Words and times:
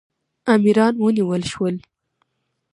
امیران 0.53 0.93
ونیول 1.03 1.41
شول. 1.51 1.75